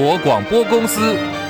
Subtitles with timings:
[0.00, 1.47] 国广播公司。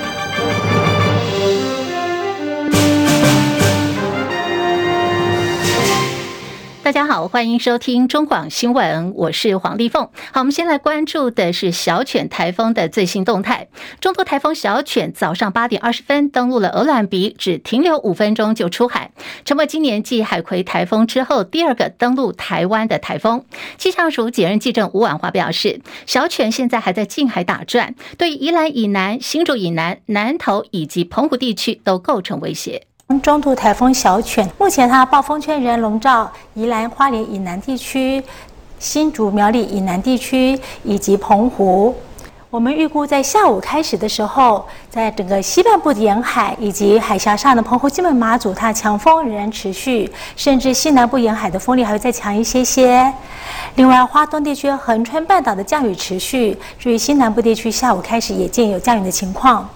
[6.89, 10.09] 大家好，欢迎收听中广新闻，我是黄丽凤。
[10.31, 13.67] 好，我们先来关注的是小犬台风的最新动态。
[14.01, 19.11] 中度台风小犬早上八点二十分登陆了鹅銮鼻，只停留五分钟就出海，
[19.45, 23.45] 成为今年继海葵台风之后第二个登陆台湾的台风。
[23.77, 32.88] 气象署检任技正吴婉华表示，小犬现在还在近海打转，对宜兰以南、新竹以南、南投以及澎湖地区都构成威胁。
[33.23, 38.23] 中度台风小犬，目前它暴风圈仍笼罩宜兰花莲以南地区、
[38.79, 41.95] 新竹苗栗以南地区以及澎湖。
[42.49, 53.13] 我们预估在下午开始的时候，在整个西半部的沿海以及海峡上的澎湖、金门、马祖，它强风仍然持续，甚至西南部沿海的风力还会再强一些些。
[53.75, 59.67] 另外，花东地区恒春半岛的降雨持续，至于西南部地区，下午开始也见有降雨的情况。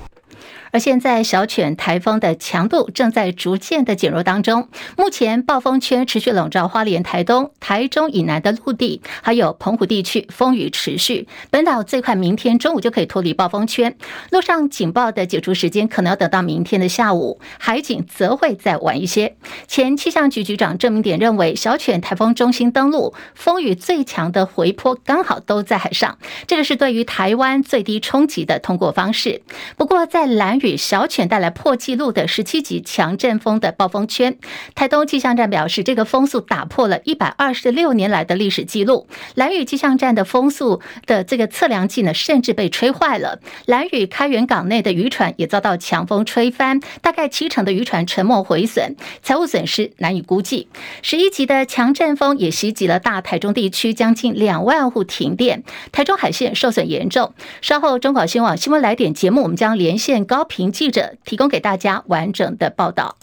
[0.74, 4.68] 而现在，小犬台风的强度正在逐渐的减弱当中。
[4.98, 11.28] 目前，暴风圈持续笼罩花莲、台东、台中以南的陆地，还有澎湖地区，风雨持续。
[11.52, 13.96] 本岛最快明天中午就可以脱离暴风圈，
[14.32, 19.36] 陆上警报的解除时间可能要等到明天的下午，海警则会再晚一些。
[19.68, 29.44] 前气象局局长郑明典认为，小犬台风中心登陆，风雨最强的回波刚好都在海上，这个是对于台湾最低冲击的通过方式。
[29.78, 34.38] 不过，在蓝小犬带来破纪录的十七级强阵风的暴风圈，
[34.74, 39.08] 台东气象站表示，这个风速打破了一百二十六年来的历史记录。
[39.36, 43.40] 兰屿气象站的风速的这个测量计呢，甚至被吹坏了。
[43.66, 50.68] 兰屿开元港内的渔船也遭到强风吹翻，大概七成的渔船沉没毁损，财务损失难以估计。
[51.02, 57.34] 十一级的强阵风也袭击了大台中地区，将近两万户停电，台中海线受损严重。
[57.62, 63.18] 稍后中广新闻网新闻来点节目，我们将连线高屏记者提供给大家完整的报道。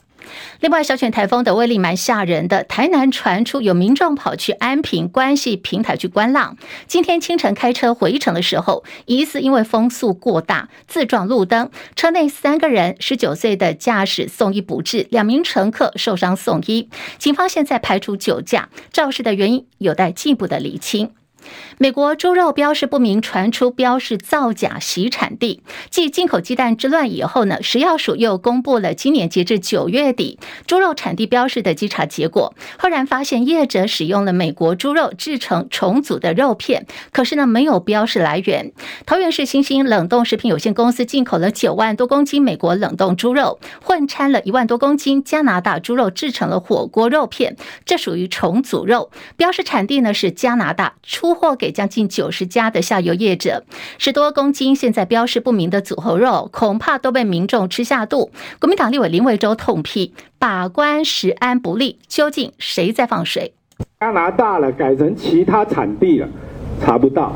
[0.58, 2.64] 另外，小犬台风的威力蛮吓人的。
[2.64, 6.56] 台南传出有民众跑去安平关系平台去观浪，
[6.88, 16.90] 今天清晨开车回程的时候，疑似因为风速过大自撞路灯，车内三个人，十九岁的驾驶送医不治，两名乘客受伤送医。
[17.16, 21.12] 警方现在排除酒驾肇事的原因，有待进一步的厘清。
[21.78, 25.62] 美国猪肉标示不明，传出标示造假、洗产地。
[25.90, 32.54] 继进口鸡蛋之乱以后呢，食药署又公布了今年截至九月底猪肉产地标示的稽查结果。
[32.78, 38.72] 赫然发现业者使用了美国猪肉制成重组的肉片，可是呢没有标示来源。
[39.06, 49.10] 桃园市新兴冷冻食品有限公司进口了九万多公斤美国冷冻猪肉，混掺了一万多公斤加拿大猪肉制成了火锅肉片，这属于重组肉。
[49.36, 53.64] 标示产地呢是加拿大，出货给将近九十家的下游业者，
[53.98, 58.30] 十多公斤现在标示不明的组合肉，恐怕都被民众吃下肚。
[58.58, 63.54] 国民党立委林为洲痛批把关食安不力，究竟谁在放水？
[64.00, 66.28] 加拿大了，改成其他产地了，
[66.80, 67.32] 查不到，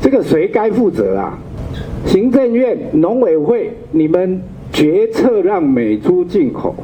[0.00, 1.38] 这个谁该负责啊？
[2.06, 4.42] 行政院、农委会，你们
[4.72, 6.74] 决策让美猪进口，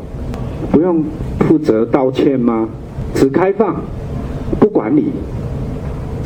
[0.71, 1.03] 不用
[1.41, 2.69] 负责道歉吗？
[3.15, 3.83] 只开放，
[4.61, 5.07] 不管理。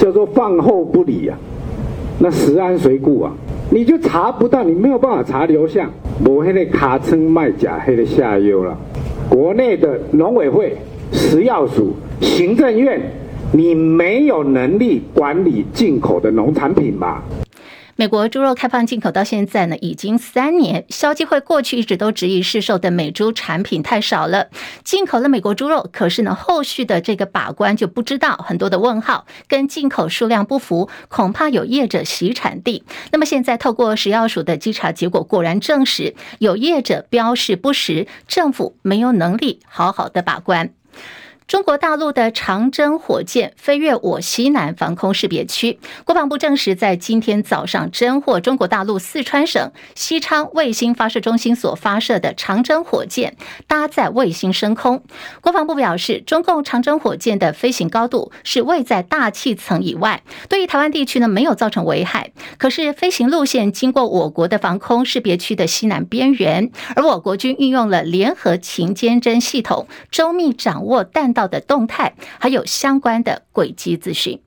[0.01, 1.39] 叫做饭后不理啊，
[2.19, 3.31] 那食安谁顾啊？
[3.71, 5.91] 你就查不到，你没有办法查流向，
[6.25, 8.77] 我黑的卡称卖假黑的下游了。
[9.29, 10.75] 国内的农委会、
[11.13, 12.99] 食药署、行政院，
[13.53, 17.23] 你没有能力管理进口的农产品吧？
[18.01, 20.87] 美国猪肉开放进口到现在呢，已经三年。
[20.89, 24.49] 消基会过去一直都质疑市售的美猪产品太少了，
[24.83, 32.85] 进口了美国猪肉，可是呢，后续的这个把关就不知道，很多的问号，跟进口数量不符，恐怕有业者洗产地。
[33.13, 40.73] 那么现在透过食药署的稽查结果，果然证实有业者标示不实，政府没有能力好好的把关。
[41.51, 53.37] 中国大陆的长征火箭飞越我西南防空识别区，国防部证实，在今天早上侦获中国大陆四川省西昌卫星发射中心所发射的长征火箭，
[53.67, 55.03] 搭载卫星升空。
[55.41, 62.31] 国防部表示，中共长征火箭的飞行高度是位在大气层以外，对于台湾地区呢没有造成危害。
[62.59, 71.40] 可是飞行路线经过我国的防空识别区的西南边缘，而我国军运用了联合情监侦系统，周密掌握弹道。
[71.49, 74.41] 的动态，还有相关的轨迹资讯。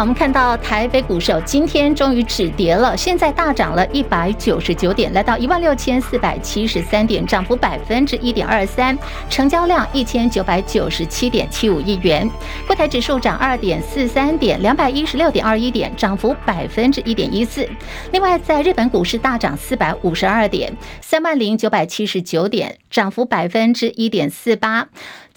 [0.00, 8.96] 我们看到台北股市今天终于止跌了，现在大涨了一百九十九点，来到一万六千四百七十三点，涨幅百分之一点二三，
[9.28, 12.30] 成交量一千九百九十七点七五亿元。
[12.68, 17.68] 柜台指数涨二点四三点，两百一十六点二一点，涨幅百分之一点一四。
[18.12, 24.86] 另外，在日本股市大涨四百五十二点，三万零九百七十九点，涨幅百分之一点四八。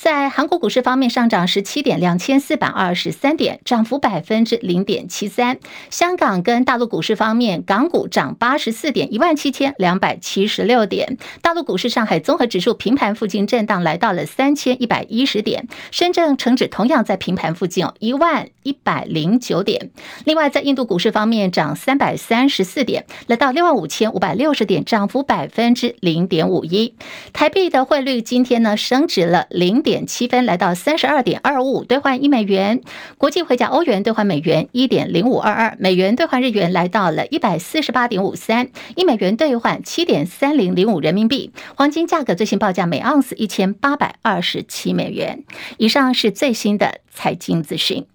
[0.01, 5.59] 在韩国股市方面，上涨十七点，两千四百二十三点，涨幅百分之零点七三。
[5.91, 11.19] 香港跟大陆股市方面，港股涨八十四点，一万七千两百七十六点。
[11.43, 15.67] 大陆股市，上海综合指数平盘附近震荡，来到了三千一百一十点。
[15.91, 19.91] 深圳成指同样在平盘附近，一万一百零九点。
[20.25, 26.95] 另外，在印度股市方面，涨三百三十四点，来到六万五千五百六十点，涨幅百分之零点五一。
[27.33, 29.90] 台币的汇率今天呢，升值了零点。
[29.91, 32.81] 点七分来到三十二点二五五兑换一美元，
[33.17, 41.51] 国际汇价欧元兑换美元一点零五二二，美元兑换日元来到了一百四十八点五三，一美元兑换七点三零零五人民币。
[41.75, 45.43] 黄金价格最新报价每盎司一千八百二十七美元。
[45.77, 48.10] 以上是最新的财经资讯。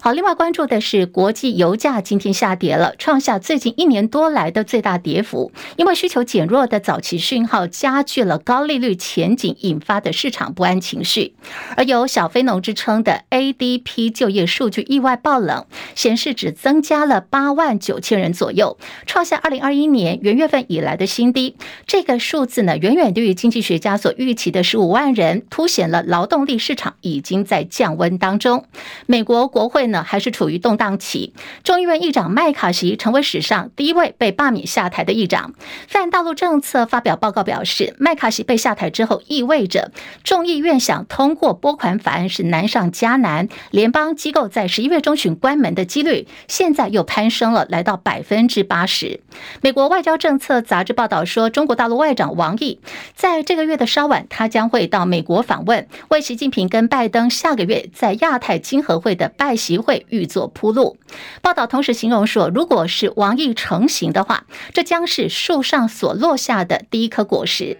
[0.00, 5.52] 好，另外关注的是国际油价今天下跌了，创下最近一年多来的最大跌幅。
[5.76, 11.34] 因为需求减弱的早期讯号加剧了高利率前景引发的市场不安情绪。
[11.76, 18.76] 而有小非农之称的 ADP 就业数据意外爆冷，显示只增加了八万九千人左右，
[19.06, 21.54] 创下二零二一年元月份以来的新低。
[21.86, 28.64] 这个数字呢，远远低于经济学家所预期的十五万人，凸显了劳动力市场已经在降温当中。
[29.06, 31.32] 美国国会呢还是处于动荡期，
[31.64, 35.54] 众议院议长麦卡锡成为史上第一位被罢免下台的议长。
[35.88, 39.92] 泛大陆政策发表报告表示，麦卡锡被下台之后，意味着
[40.22, 43.48] 众议院想通过拨款法案是难上加难。
[43.70, 49.20] 联邦机构在十一月中旬关门的几率，现在又攀升了，来到百分之八十。
[49.60, 52.80] 美国外交政策杂志报道说，中国大陆外长王毅
[53.14, 60.96] 在这个月的稍晚，他将会到美国访问，为习近平跟拜登下个月在亚太经合会的拜习会欲作铺路。
[61.40, 67.78] 报道同时形容说，如果是王毅成型的话，这将是树上所落下的第一颗果实。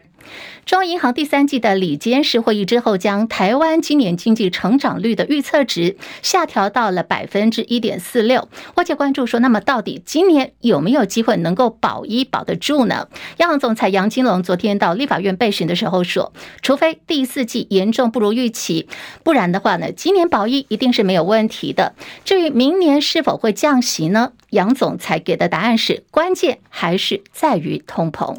[0.65, 8.49] 中央银行第三季的里监事会议之后，将台湾今年经济成长率的预测值下调到了百分之一点四六。
[8.77, 13.09] 外界关注说，那么到底今年有没有机会能够保一保得住呢？
[13.39, 16.33] 央行总裁杨金龙昨天到立法院备询的时候说，
[16.63, 18.89] 除非第四季严重不如预期，
[19.25, 21.95] 不然的话呢，今年保一一定是没有问题的。
[22.25, 24.33] 至于明年是否会降息呢？
[24.51, 28.37] 杨总裁给的答案是，关键还是在于通膨。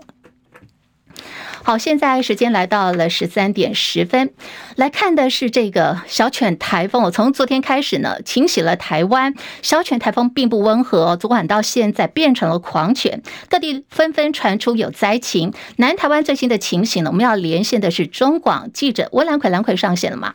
[1.63, 4.33] 好，现在时间来到了十三点十分，
[4.75, 7.03] 来看的是这个小犬台风。
[7.03, 9.33] 我从昨天开始呢，清洗了台湾。
[9.61, 15.53] 小犬台风并不温和，昨晚到现在变成了狂犬，各地纷纷传出有灾情。
[15.77, 20.33] 南台湾最新的情形呢，我们要连线的是中广记者温兰奎，兰奎上线了吗？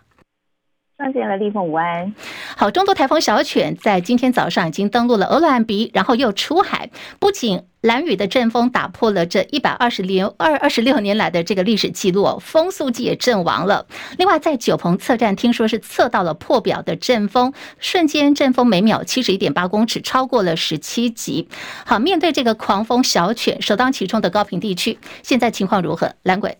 [0.98, 2.12] 上线了，立凤湾。
[2.56, 6.90] 好，中度台风小犬在今天早上已经登陆了鹅銮鼻，然后又出海，
[7.20, 7.62] 不仅。
[7.80, 13.86] 蓝屿的阵风打破了这一百二十零二二十六年来的这个历史记录，风速计也阵亡了。
[14.16, 21.48] 另外，在九鹏测站，听说是测到了破表的阵风，瞬间阵风每秒七十一点八公尺，超过了十七级。
[21.86, 26.12] 好，面对这个狂风小犬首当其冲的高屏地区，现在情况如何？
[26.24, 26.58] 蓝鬼。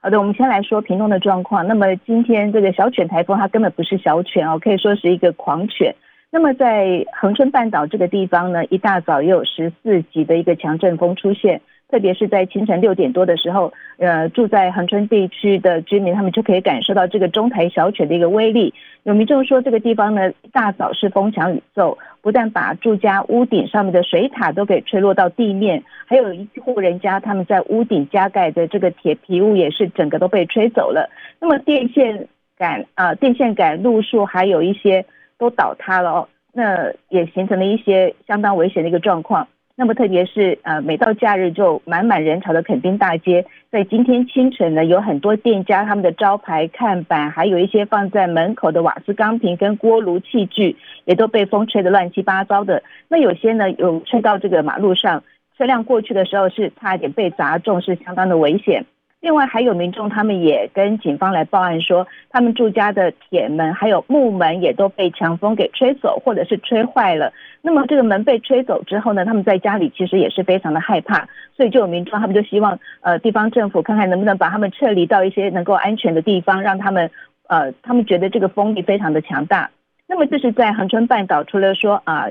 [0.00, 1.66] 好的，我们先来说屏东的状况。
[1.66, 5.92] 那么今天这个小犬台风，它根本不是小犬哦，可以说是一个狂犬。
[6.30, 18.72] 那么在恒春半岛这个地方呢，一大早又有十四级的一个强阵风出现，特别是在清晨六点多的时候，呃，住在恒春地区的居民他们就可以感受到这个中台小犬的一个威力。
[19.02, 31.10] 有民众说，这个地方呢，一大早是风强雨骤，不但把住家屋顶上面的水塔都给吹落到地面，还有一户人家他们在屋顶加盖的这个铁皮屋也是整个都被吹走了。
[31.40, 35.04] 那么电线杆啊、电线杆、路树还有一些。
[35.40, 39.46] 都倒塌了哦，那也形成了一些相当危险的一个状况。
[39.80, 52.82] 那么特别是呃，每到假日就满满人潮的垦丁大街，在今天清晨呢，有很多店家他们的招牌看板，还有一些放在门口的瓦斯钢瓶跟锅炉器具，也都被风吹得乱七八糟的。
[53.06, 55.22] 那有些呢，有吹到这个马路上，
[55.56, 58.84] 车辆过去的时候是差一点被砸中，是相当的危险。
[59.20, 67.32] 另外还有民众，他们也跟警方来报案说，他们住家的铁门还有木门也都被强风给吹走，或者是吹坏了。
[67.60, 77.10] 那么这个门被吹走之后呢，他们在家里其实也是非常的害怕，所以就有民众他们就希望，呃，地方政府看看能不能把他们撤离到一些能够安全的地方，让他们，
[77.48, 79.70] 呃，他们觉得这个风力非常的强大。
[80.06, 82.28] 那么这是在恒春半岛，除了说啊、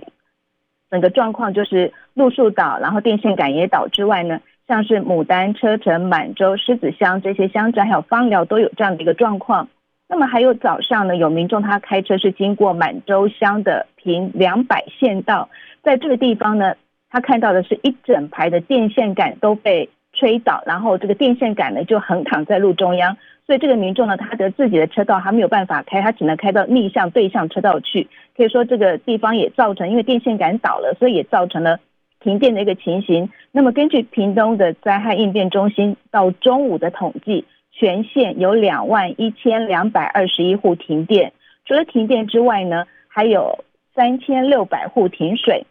[0.89, 9.69] 整个状况就是路树倒，然后电线杆也倒之外呢，像是牡丹、车城、满洲、狮子乡这些乡镇，还有芳寮都有这样的一个状况。
[10.09, 15.49] 那么还有早上呢，有民众他开车是经过满洲乡的平两百县道，
[15.83, 16.75] 在这个地方呢，
[17.09, 28.07] 他看到的是一整排的电线杆都被吹倒，然后这个电线杆呢就横躺在路中央，所以这个民众呢，他的自己的车道还没有办法开，他只能开到逆向对向车道去。
[28.35, 31.79] 可以说这个地方也造成，因为电线杆倒了，所以也造成了
[32.27, 33.29] 停电的一个情形。
[33.53, 37.45] 那么根据屏东的灾害应变中心到中午的统计。
[37.79, 41.31] 全县有两万一千两百二十一户停电，
[41.63, 45.63] 除了停电之外呢，还有三千六百户停水。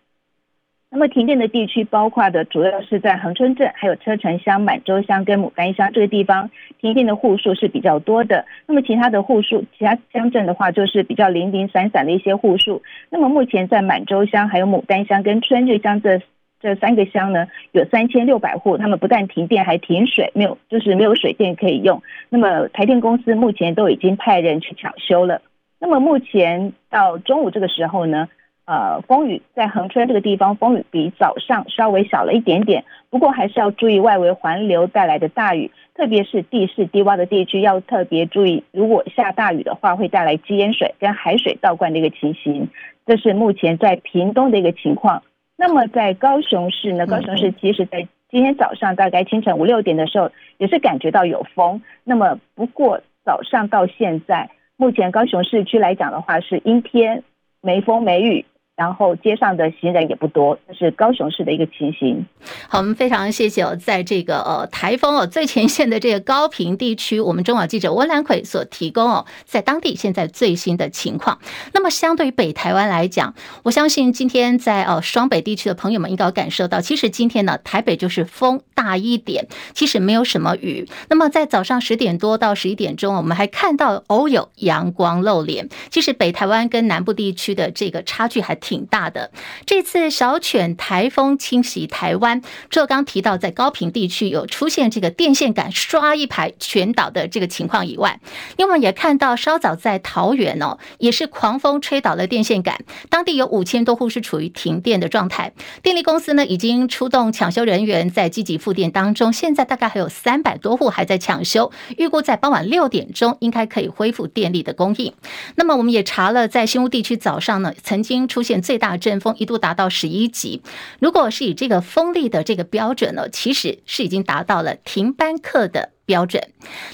[0.89, 6.49] 那么停电的地区包括的主要是在恒春镇、还有车城乡、满洲乡跟牡丹乡这个地方，
[6.81, 8.47] 停电的户数是比较多的。
[8.69, 12.83] 那么其他的户数，其他乡镇的话就是比较零零散散的一些户数。
[13.11, 16.23] 那么目前在满洲乡、还有牡丹乡跟春日乡这。
[16.61, 22.03] 这三个乡呢，有三千六百户，他们不但停电，还停水，没有就是没有水电可以用。
[22.29, 25.43] 那么台电公司目前都已经派人去抢修了。
[25.79, 28.29] 那么目前到中午这个时候呢，
[28.65, 42.69] 呃，风雨在恒春这个地方，风雨比早上稍微小了一点点，不过还是要注意外围环流带来的大雨，特别是地势低洼的地区要特别注意，如果下大雨的话，会带来积淹水跟海水倒灌的一个情形。
[43.05, 45.23] 这是目前在屏东的一个情况。
[45.57, 51.83] 那么在高雄市呢，高雄市其实在今天早上大概清晨五六点的时候，也是感觉到有风。
[52.05, 57.23] 那么不过早上到现在，目前高雄市区来讲的话是阴天，
[57.63, 58.45] 没风没雨。
[58.77, 62.27] 然后街上的行人也不多，这是高雄市的一个情形。
[62.69, 71.39] 好，我们非常谢谢哦，在这个呃台风哦最前线的这个高屏地区，我们中广记者温兰奎所提供哦，在当地现在最新的情况。
[71.73, 80.87] 那么相对于北台湾来讲，我相信今天在呃双北地区的朋友们应该感受到，其实今天呢台北就是风大一点，其实没有什么雨。
[81.09, 85.71] 那么在早上十点多到十一点钟，我们还看到偶有阳光露脸。
[85.91, 89.31] 其实北台湾跟南部地区的这个差距还挺大的。
[89.65, 98.19] 这次小犬台风侵袭台湾，这刚提到在高屏地区有出现这个电线杆刷一排全倒的这个情况以外，
[98.57, 105.53] 另外也看到稍早在桃园哦，也是狂风吹倒了电线杆，当地有五千多户是处于停电的状态。
[105.85, 115.13] 电力公司呢已经出动抢修人员在积极复电当中，现在大概还有三百多户还在抢修，预估在傍晚六点钟应该可以恢复电力的供应。
[115.55, 120.63] 那么我们也查了，在新屋地区早上呢曾经出现最大阵风一度达到十一级，
[121.01, 126.43] 如果是以这个风力的这个标准呢，其实是已经达到了停班课的标准。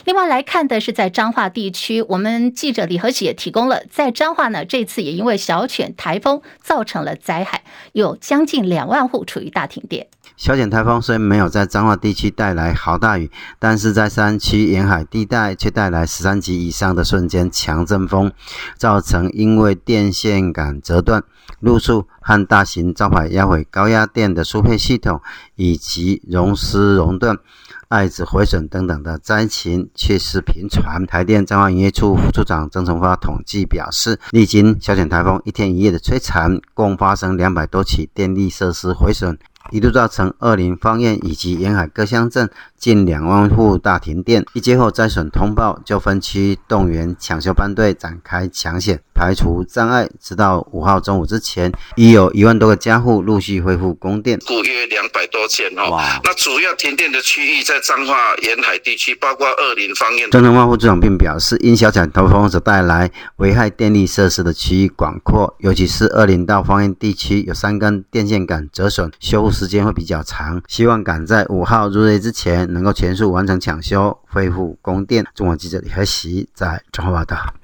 [0.05, 10.09] 另外来看的是在彰化地区，我们记者李和喜也提供了，在彰化呢这次也因为小犬台风造成了灾害，有将近两万户处于大停电。
[10.37, 18.33] 小犬台风虽没有在彰化地区带来豪大雨，但是在山区沿海地带却带来十三级以上的瞬间强阵风，
[18.77, 21.23] 造成因为电线杆折断、
[21.63, 25.21] 路树和大型招牌压毁高压电的输配系统，
[25.55, 27.39] 以及熔丝熔断、
[27.87, 31.07] 爱子毁损等等的灾情，却是频传。
[31.07, 39.39] 台电彰化营业处副处长曾成发统计表示，历经小犬台风一天一夜的摧残，共发生两百多起电力设施毁损。
[39.71, 42.51] 一度造成二林芳苑以及沿海各乡镇
[42.83, 44.45] 近两万户大停电。
[44.55, 50.09] 一接后灾损通报，就分区动员抢修班队展开抢险，排除障碍。
[50.21, 54.37] 直到五号中午之前，已有一万多个家户陆续恢复供电。
[54.45, 55.97] 故约两百多件哦。
[56.25, 60.29] 那主要停电的区域在彰化沿海地区，包括二林芳苑。
[60.33, 75.25] 曾成发副处长并表示，因小产台风所带来危害电力设施的区域广阔，尤其是二林到芳苑地区有三根电线杆折损，修复时间会比较长，希望赶在五号入夜之前能够全速完成抢修，恢复供电。
[75.35, 77.62] 中广记者李和喜在转化报道。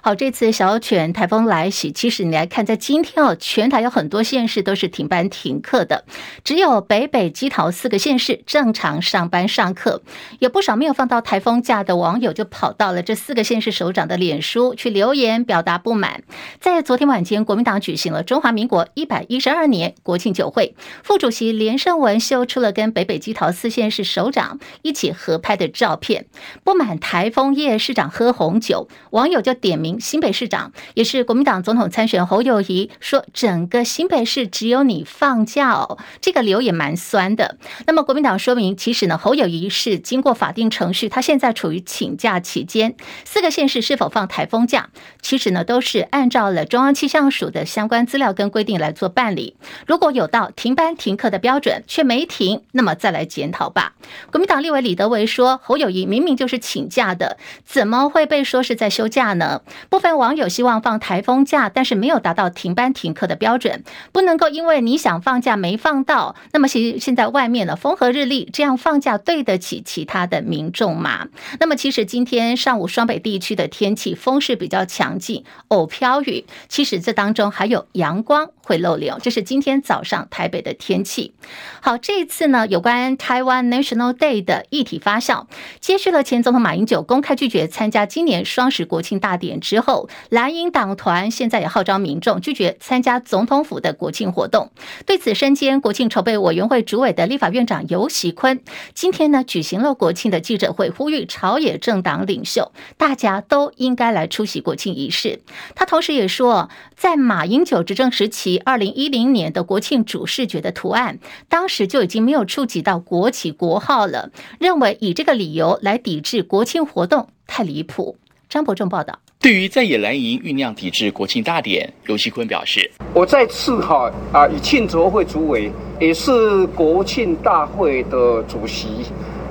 [0.00, 6.04] 好，这次小犬台风来袭，其实你来看，在今天哦，全台有很多县市都是停班停课的，
[6.44, 10.02] 只有北北基桃四个县市正常上班上课。
[10.38, 16.22] 有不少没有放到台风假的网友就跑到了这四个县市首长的脸书去留言表达不满。
[16.60, 26.26] 在昨天晚间，国民党举行了中华民国一百一十二年国庆酒会，副主席连胜文秀出了跟北北基桃四县市首长一起合拍的照片。
[26.62, 29.97] 不满台风夜市长喝红酒，网友就点名。
[30.00, 37.56] 新北市长，也是国民党总统参选侯友谊说，整个新北市只有你放假哦，这个理由也蛮酸的。
[37.86, 42.94] 那么国民党说明，其实呢，侯友谊是经过法定程序，他现在处于请假期间。
[43.24, 44.90] 四个县市是否放台风假，
[45.20, 49.56] 其实呢都是按照了中央气象署的相关资料跟规定来做办理。
[49.86, 53.94] 如果有到停班停课的标准却没停，那么再来检讨吧。
[54.30, 59.62] 国民党立委李德维说，侯友谊明明就是请假的，怎么会被说是在休假呢？
[59.88, 71.28] 部分网友希望放台风假，但是没有达到停班停课的标准，不能够因为你想放假没放到，那么其实现在外面呢风和日丽，这样放假对得起其他的民众吗？
[71.60, 81.32] 那么其实今天上午双北地区的天气风势比较强劲，偶飘雨，其实这当中还有阳光会露脸，这是今天早上台北的天气。
[81.80, 85.46] 好，这一次呢，有关台湾 National Day 的议题发酵，
[85.80, 94.70] 接续了前总统马英九公开拒绝参加今年双十国庆大典之后，蓝营党团现在也号召民众拒绝参加总统府的国庆活动。
[95.04, 98.60] 对此，身兼国庆筹备委员会主委的立法院长游喜坤
[98.94, 105.42] 今天呢举行了国庆的记者会，呼吁朝野政党领袖大家都应该来出席国庆仪式。
[105.74, 111.18] 他同时也说，在马英九执政时期，二零一零年的国庆主视觉的图案，
[111.50, 118.16] 当时就已经没有触及到国旗国号了，认为以这个理由来抵制国庆活动太离谱。
[118.48, 119.18] 张伯仲报道。
[119.40, 129.04] 对于在野蓝营酝酿抵制国庆大典，游锡坤表示：“我再次哈啊，以庆筹会主委，也是国庆大会的主席，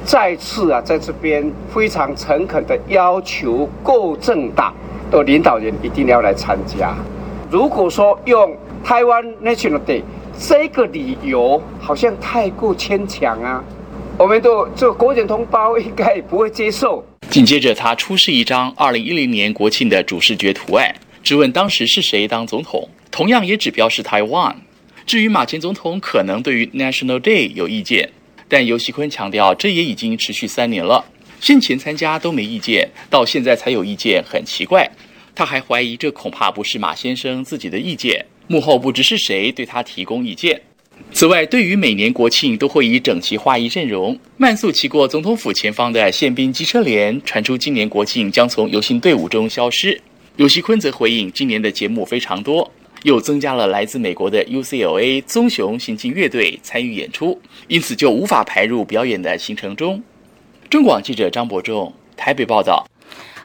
[0.03, 4.73] 再次啊，在这边非常诚恳的要求各政党
[5.09, 6.93] 的领导人一定要来参加。
[7.49, 10.01] 如果说用台湾 National Day
[10.37, 13.63] 这个理由，好像太过牵强啊，
[14.17, 24.55] 我们的这个国人同胞应该也不会接受。”紧接着，他出示一张二零一零年国庆的主视觉图案，质问当时是谁当总统，同样也只标示台湾。
[25.05, 28.09] 至于马前总统可能对于 National Day 有意见，
[28.47, 31.05] 但游锡坤强调，这也已经持续三年了，
[31.39, 34.89] 先前参加都没意见，到现在才有意见，很奇怪。
[35.35, 40.59] 他还怀疑这恐怕不是马先生自己的意见，幕后不知是谁对他提供意见。
[41.13, 49.99] 此外，对于每年国庆都会以整齐划一阵容，慢速骑过总统府前方的宪兵机车连，传出今年国庆将从游行队伍中消失。
[50.35, 52.69] 游锡坤则回应，今年的节目非常多，
[53.01, 60.03] 又增加了来自美国的 UCLA 棕熊行进乐队参与演出，因此就无法排入表演的行程中。
[60.69, 62.85] 中广记者张伯仲台北报道。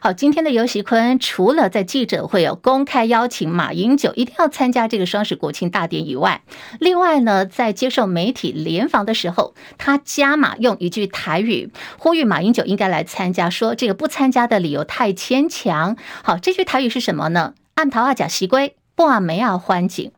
[0.05, 6.43] 好，今天的游锡堃除了在记者会有公开邀请马英九一定要参加这个双十国庆大典以外，
[6.81, 15.97] 另外呢，在接受媒体联访的时候，他加码用一句台语呼吁马英九应该来参加，说这个不参加的理由太牵强。
[16.25, 17.55] 好，这句台语是什么呢？
[17.75, 20.11] 按桃阿甲西归，半暝啊欢景。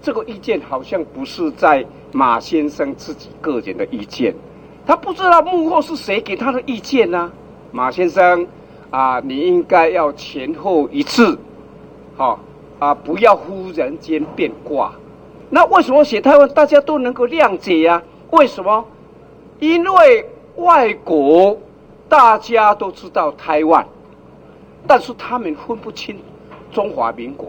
[0.00, 4.34] 这个意见好像不是在马先生自己个人的意见，
[4.86, 7.32] 他不知道幕后是谁给他的意见呢、啊？
[7.74, 8.46] 马先生，
[8.90, 11.36] 啊，你应该要前后一致，
[12.16, 12.38] 好
[12.78, 14.92] 啊，不要忽然间变卦。
[15.50, 18.00] 那为什么写台湾大家都能够谅解呀？
[18.30, 18.84] 为什么？
[19.58, 21.58] 因为外国
[22.08, 23.84] 大家都知道台湾，
[24.86, 26.16] 但是他们分不清
[26.70, 27.48] 中华民国。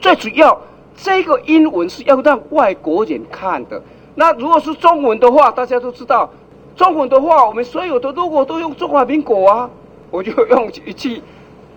[0.00, 0.60] 最主要，
[0.96, 3.80] 这个英文是要让外国人看的。
[4.16, 6.28] 那如果是中文的话，大家都知道。
[6.74, 9.70] 中文的话，我们所有的如果都用中华民国啊，
[10.10, 11.22] 我就用一句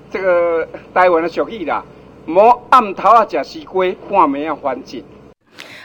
[0.09, 1.83] 这个台湾的俗语啦，
[2.25, 5.03] 莫暗头啊，食西瓜，半暝啊，欢景。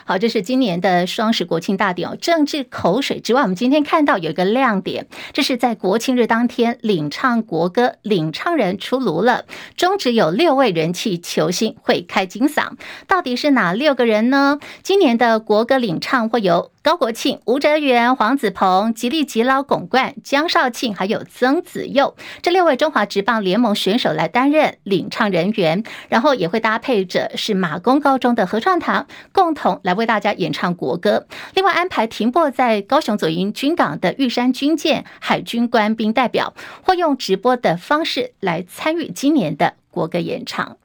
[0.04, 2.16] 好，这是今年的双十国庆大典哦。
[2.20, 9.44] 政治口水之外，我们今天看到有一个亮点，这是在国庆日当天领唱国歌，领唱人出炉了。
[9.76, 12.72] 中职有六位人气球星会开金嗓，
[13.06, 14.58] 到底是哪六个人呢？
[14.82, 16.70] 今年的国歌领唱会有。
[16.82, 31.26] 高国庆、吴哲源、黄子鹏、吉力吉捞、巩冠、江少庆，还有曾子佑这六位中华职棒联盟选手来担任领唱人员，然后也会搭配着是马公高中的合唱团，共同来为大家演唱国歌。
[31.52, 40.78] 另外安排停泊在高雄左营军港的玉山军舰海军官兵代表，会用直播的方式来参与今年的国歌演唱。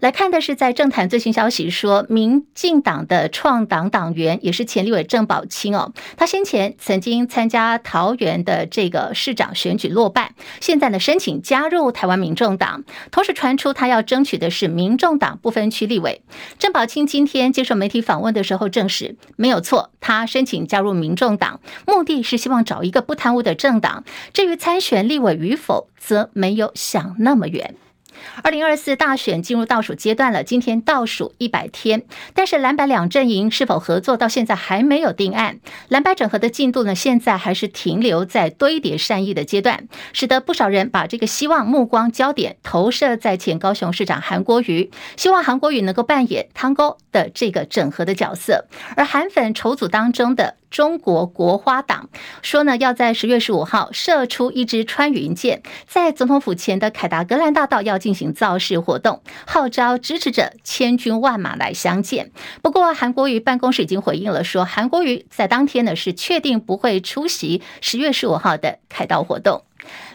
[0.00, 16.22] 来看的是在政坛最新消息说，民进党的创党党员也是前立委郑宝清哦，他先前曾经参加桃园的这个市长选举落败，现在呢申请加入台湾民众党，同时传出他要争取的是民众党不分区立委。
[16.58, 24.04] 郑宝清今天接受媒体访问的时候证实没有错，他申请加入民众党，目的是希望找一个不贪污的政党。
[24.32, 27.74] 至于参选立委与否，则没有想那么远。
[28.42, 32.02] 二零二四大选进入倒数阶段了，今天倒数一百天，
[32.34, 35.58] 但是蓝白两阵营是否合作到现在还没有定案。
[35.88, 50.56] 蓝白整合的进度呢，现在还是停留在堆叠善意的阶段，使得不少人把这个希望目光焦点投射在前高雄市长韩国瑜，希望韩国瑜能够扮演汤沟的这个整合的角色，而韩粉筹组当中的。
[50.74, 52.08] 中国国花党
[52.42, 62.32] 说呢，要在十月十五号射出一支穿云箭，在总统府前的凯达格兰大道要进行造势活动，号召支持者千军万马来相见。
[62.60, 69.62] 不过，韩国瑜办公室已经回应了，说韩国瑜在当天呢是确定不会出席十月十五号的凯道活动。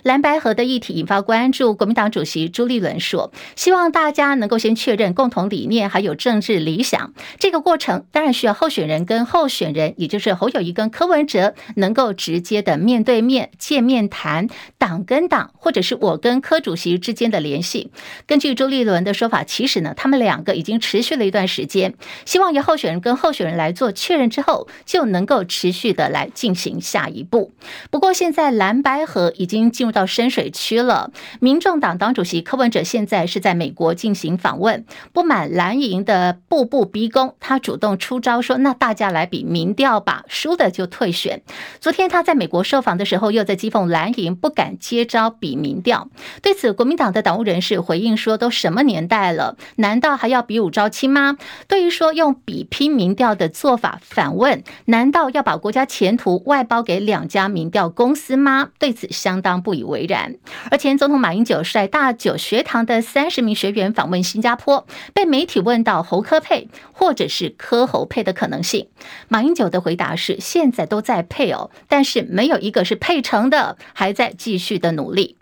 [0.04, 7.14] 蓝白河的议题引发关注，国民党主席朱立伦说：“希望大家能够先确认共同理念，还有政治理想。
[7.38, 17.92] 这个过程当然需要候选人跟候选人，也就是侯友谊跟柯文哲，能够直接的面对面见面谈，党跟党，或者是我跟柯主席之间的联系。
[18.26, 21.94] 根据朱立伦的说法，其实呢，他们两个已经持续了一段时间，
[22.26, 27.52] 希望由候选人跟候选人来做确认之后，就能够持续的来进行下一步。
[27.92, 31.12] 不过现在蓝白河已经经进入。”到深水区了。
[31.40, 41.42] 民众党党主席柯文哲现在是在美国进行访问，不满蓝营的步步逼宫，他主动出招说：“那大家来比民调吧，输的就退选。”
[41.82, 46.08] 昨天他在美国受访的时候，又在讥讽蓝营不敢接招比民调。
[46.44, 51.36] 对此，国民党的党务人士回应说：“都什么年代了，难道还要比武招亲吗？”
[51.68, 60.36] 对于说用比拼民调的做法，反问：“难道要把国家前途外包给两家民调公司吗？”对此相当当不以为然。
[60.70, 68.88] 而前总统马英九率大九学堂的三十名学员访问新加坡，被媒体问到侯科配或者是科侯配的可能性，
[69.28, 75.39] 马英九的回答是：现在都在配哦，但是没有一个是配成的，还在继续的努力。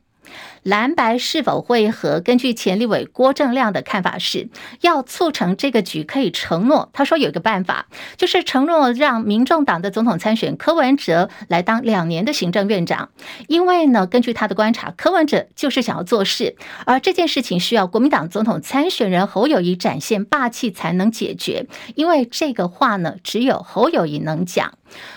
[0.68, 2.20] 蓝白是否会合？
[2.20, 4.50] 根据前立委郭正亮的看法是，
[4.82, 6.90] 要促成这个局可以承诺。
[6.92, 13.12] 他说有一个办法，就是承诺让民众党的总统参选柯文哲来当两年的行政院长。
[13.48, 21.66] 因为呢，根据他的观察，柯文哲就是想要做事，而这件事情需要国民党总统参选人侯友谊展现霸气才能解决。
[21.96, 24.74] 因为这个话呢，只有侯友谊能讲。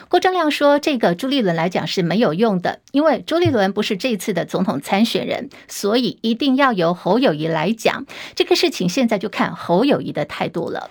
[0.09, 8.89] 郭正亮说：“这个朱立伦来讲是没有用的，因为朱立伦不是这次的总统参选人，所以一定要由侯友谊来讲这个事情。
[8.89, 10.91] 现在就看侯友谊的态度了。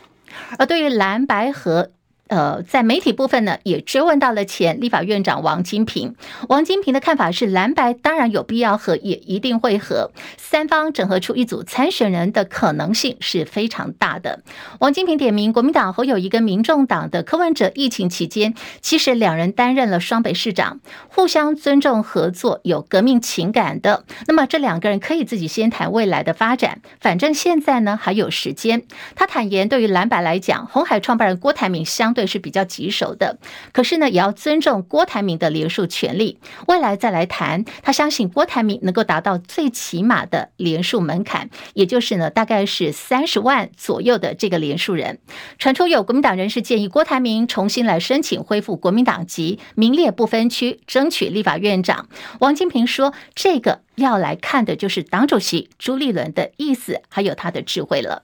[0.57, 1.91] 而对于蓝白河。”
[2.29, 6.15] 呃，在媒体部分呢，也追问到了前立法院长王金平。
[6.47, 10.11] 王金平的看法是，蓝白当然有必要和，也一定会和。
[10.37, 14.43] 三方整合出一组参选人的可能性是非常大的。
[14.79, 24.05] 王金平点名国民党侯友宜跟民众党的柯文哲，疫情期间其实两人担任了双北市长，互相尊重合作，有革命情感的。
[24.27, 28.83] 那么这两个人可以自己先谈未来的发展，反正现在呢还有时间。
[29.15, 32.18] 他坦言，对于蓝白来讲，红海创办人郭台铭相对。
[32.19, 33.38] 对，是比较棘手的，
[33.71, 36.38] 可是呢，也要尊重郭台铭的连署权利。
[36.67, 45.19] 未来再来谈，他相信郭台铭能够达到最起码的连署门槛，也就是呢，大概是三十万左右的这个连署人。
[45.58, 52.10] 传出有国民党人士建议郭台铭重新来申请恢复国民党籍，名列不分区，争取立法院长。
[52.41, 58.23] 王金平说，这个要来看的就是党主席朱立伦的意思，还有他的智慧了。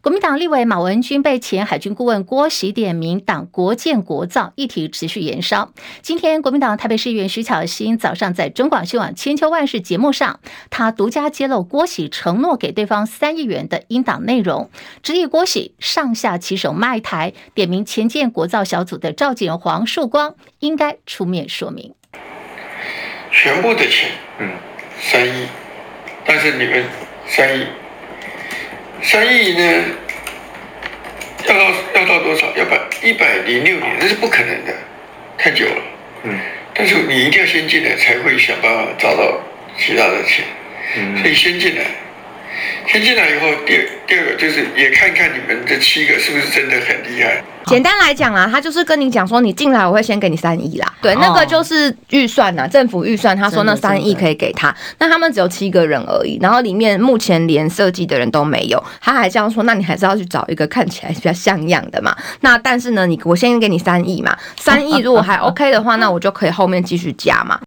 [0.00, 5.72] 国民党立委马文君被前海军顾问郭喜点名党国建国造议题持续延烧。
[6.02, 10.38] 今天，国民党台北市议员徐巧芯早上在中广新闻千秋万世节目上，
[10.70, 14.70] 他独家揭露郭喜承诺给对方三亿元的英党内容，
[15.02, 21.92] 质疑郭喜上下其手卖台，点名前建国造小组的召集人黄树光应该出面说明。
[23.32, 24.52] 全部的钱，嗯，
[25.00, 25.48] 三亿，
[26.24, 26.84] 但是你们
[27.26, 27.66] 三亿。
[29.02, 29.84] 三亿呢？
[31.46, 32.46] 要到要到多少？
[32.56, 34.74] 要百一百零六年，那是不可能的，
[35.38, 35.82] 太久了。
[36.24, 36.38] 嗯。
[36.74, 39.40] 但是你一定要先进来，才会想办法找到
[39.78, 40.44] 其他的钱。
[40.96, 41.18] 嗯。
[41.18, 41.84] 所以先进来，
[42.86, 47.42] 先进来以后，第二第二个就是也看看你们这七个是不是真的很厉害。
[47.66, 50.90] 简单来讲啊，他就是跟你讲说，你进来我会先给你三亿啦。
[51.02, 54.74] 对，那个就是预算呐，政府预算，他说那三亿可以给他。
[54.98, 58.82] 那他们只有七个人而已，然后里面目前连设计的人都没有。
[59.02, 62.16] 他还这样说，那你还是要去找一个看起来比较像样的嘛。
[62.40, 67.60] 那但是呢，你我先给你三亿嘛，三亿如果还 OK 的话，那我就可以后面继续加嘛。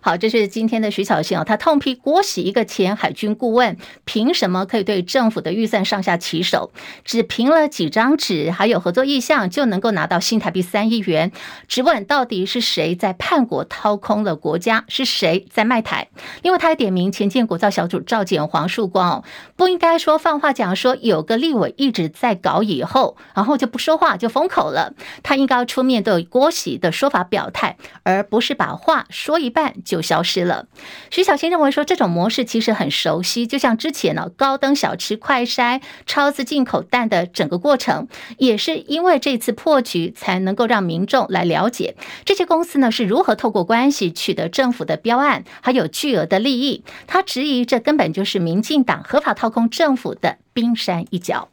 [0.00, 6.70] 好，这是今天的徐巧芯哦，他痛批郭玺一个前海军顾问，凭什么可以对政府的预算上下其手？
[7.04, 11.32] 只凭了几张纸，还有合作意向，就能够拿到新台币三亿元？
[11.68, 14.84] 质问到底是谁在叛国掏空了国家？
[14.88, 16.08] 是谁在卖台？
[16.42, 19.24] 因为他还点名前建国造小组召简黄树光哦，
[19.56, 24.94] 不应该说放话讲说有个立委一直在搞以后，然后就不说话就封口了。
[25.22, 29.75] 他应该要出面对郭玺的说法表态，而不是把话说一半。
[29.84, 30.66] 就消失了。
[31.10, 38.08] 徐巧芯认为说，这种模式其实很熟悉，就像之前呢，高登小吃快筛超自进口蛋的整个过程，
[38.38, 46.84] 也是因为这次破局，才能够让民众来了解这些公司呢是如何透过关系取得政府的标案，还有巨额的利益。
[47.06, 51.48] 他质疑这根本就是民进党合法掏空政府的冰山一角。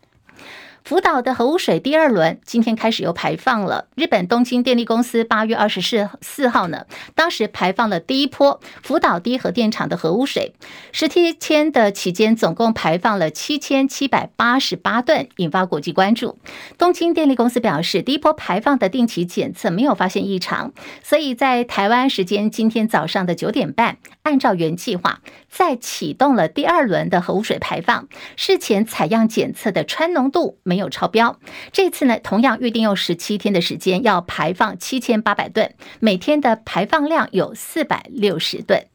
[0.83, 3.87] 福岛的核污水第二轮今天开始又排放了。
[3.95, 10.53] 日本东京电力公司八月二十四四号呢，当时排放了第一波福岛第一核电厂的核污水，
[10.91, 16.37] 十七天的期间总共排放了七千七百八十八吨，引发国际关注。
[16.77, 25.21] 东京电力公司表示，第一波排放的定期检测没有发现异常，所以在台湾时间今天早上的九点半，按照原计划
[25.55, 28.07] 再启动了第二轮的核污水排放。
[28.35, 31.39] 事前采样检测的氚浓度没有超标，
[31.71, 38.87] 这次呢，同样预定用十七天的时间，要排放七千八百吨，每天的排放量有四百六十吨。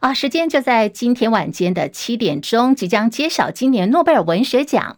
[0.00, 4.96] 啊，时间就在今天晚间的七点钟，即将揭晓今年诺贝尔文学奖。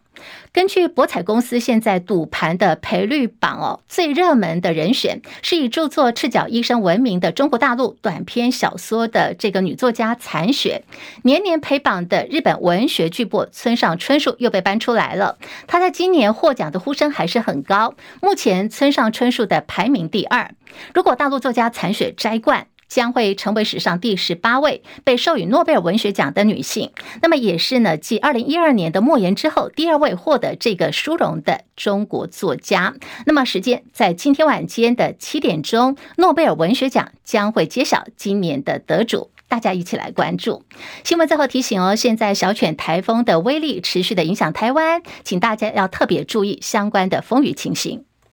[0.53, 10.83] 根据博彩公司现在赌盘的赔率榜哦，最热门的人选是以著作《赤脚医生》闻名的中国大陆短篇小说的这个女作家残雪。
[11.23, 17.95] 年年陪榜的日本文学巨擘村上春树又被搬出来了，他在今年获奖的呼声还是很高。
[18.21, 20.51] 目前村上春树的排名第二，
[20.93, 32.93] 如果大陆作家残雪摘冠，将会成为史上第十八位被授予诺贝尔文学奖的女性，那么也是呢，继二零一二年的莫言之后，第二位获得这个殊荣的中国作家。
[33.25, 40.65] 那么时间在今天晚间的七点钟，诺贝尔文学奖将会揭晓今年的得主，大家一起来关注。
[41.05, 48.03] 新闻最后提醒哦，现在小犬台风的威力持续的影响台湾，请大家要特别注意相关的风雨情形。